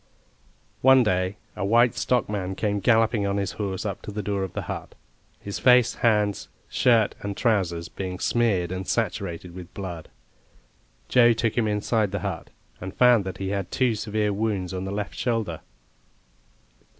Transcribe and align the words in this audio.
One 0.81 1.03
day 1.03 1.37
a 1.55 1.63
white 1.63 1.93
stockman 1.93 2.55
came 2.55 2.79
galloping 2.79 3.27
on 3.27 3.37
his 3.37 3.51
horse 3.51 3.85
up 3.85 4.01
to 4.01 4.11
the 4.11 4.23
door 4.23 4.41
of 4.43 4.53
the 4.53 4.63
hut, 4.63 4.95
his 5.39 5.59
face, 5.59 5.93
hands, 6.01 6.49
shirt 6.67 7.13
and 7.21 7.37
trousers 7.37 7.87
being 7.87 8.17
smeared 8.17 8.71
and 8.71 8.87
saturated 8.87 9.53
with 9.53 9.71
blood. 9.75 10.09
Joe 11.07 11.33
took 11.33 11.55
him 11.55 11.67
inside 11.67 12.09
the 12.09 12.21
hut, 12.25 12.49
and 12.79 12.95
found 12.95 13.25
that 13.25 13.37
he 13.37 13.49
had 13.49 13.69
two 13.69 13.93
severe 13.93 14.33
wounds 14.33 14.73
on 14.73 14.85
the 14.85 14.91
left 14.91 15.13
shoulder. 15.13 15.59